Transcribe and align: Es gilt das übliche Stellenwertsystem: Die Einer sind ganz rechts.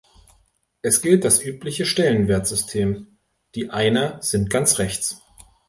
Es 0.81 1.03
gilt 1.03 1.23
das 1.25 1.43
übliche 1.45 1.85
Stellenwertsystem: 1.85 3.19
Die 3.53 3.69
Einer 3.69 4.19
sind 4.23 4.49
ganz 4.49 4.79
rechts. 4.79 5.21